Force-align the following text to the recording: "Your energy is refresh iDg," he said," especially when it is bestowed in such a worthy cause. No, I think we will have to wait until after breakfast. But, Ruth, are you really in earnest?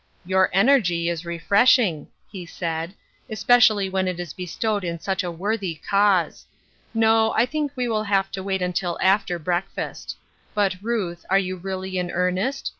"Your 0.25 0.49
energy 0.51 1.09
is 1.09 1.27
refresh 1.27 1.75
iDg," 1.77 2.07
he 2.31 2.47
said," 2.47 2.95
especially 3.29 3.87
when 3.87 4.07
it 4.07 4.19
is 4.19 4.33
bestowed 4.33 4.83
in 4.83 4.97
such 4.97 5.23
a 5.23 5.29
worthy 5.29 5.79
cause. 5.87 6.47
No, 6.91 7.33
I 7.33 7.45
think 7.45 7.73
we 7.75 7.87
will 7.87 8.05
have 8.05 8.31
to 8.31 8.41
wait 8.41 8.63
until 8.63 8.97
after 8.99 9.37
breakfast. 9.37 10.17
But, 10.55 10.77
Ruth, 10.81 11.23
are 11.29 11.37
you 11.37 11.55
really 11.55 11.99
in 11.99 12.09
earnest? 12.09 12.69